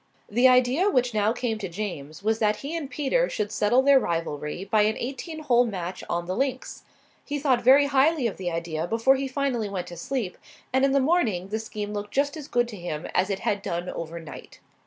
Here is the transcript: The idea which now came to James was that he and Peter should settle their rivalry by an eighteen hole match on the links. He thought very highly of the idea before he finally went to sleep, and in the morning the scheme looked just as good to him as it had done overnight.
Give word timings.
The 0.31 0.47
idea 0.47 0.89
which 0.89 1.13
now 1.13 1.31
came 1.31 1.59
to 1.59 1.69
James 1.69 2.23
was 2.23 2.39
that 2.39 2.55
he 2.65 2.75
and 2.75 2.89
Peter 2.89 3.29
should 3.29 3.51
settle 3.51 3.83
their 3.83 3.99
rivalry 3.99 4.65
by 4.65 4.81
an 4.81 4.97
eighteen 4.97 5.41
hole 5.41 5.63
match 5.63 6.03
on 6.09 6.25
the 6.25 6.35
links. 6.35 6.81
He 7.23 7.37
thought 7.37 7.61
very 7.63 7.85
highly 7.85 8.25
of 8.25 8.37
the 8.37 8.49
idea 8.49 8.87
before 8.87 9.15
he 9.15 9.27
finally 9.27 9.69
went 9.69 9.85
to 9.89 9.95
sleep, 9.97 10.39
and 10.73 10.83
in 10.83 10.93
the 10.93 10.99
morning 10.99 11.49
the 11.49 11.59
scheme 11.59 11.93
looked 11.93 12.15
just 12.15 12.35
as 12.35 12.47
good 12.47 12.67
to 12.69 12.77
him 12.77 13.05
as 13.13 13.29
it 13.29 13.41
had 13.41 13.61
done 13.61 13.89
overnight. 13.89 14.59